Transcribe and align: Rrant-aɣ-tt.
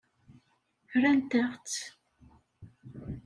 Rrant-aɣ-tt. 0.93 1.79